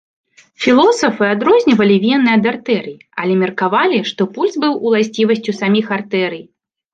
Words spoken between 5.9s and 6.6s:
артэрый.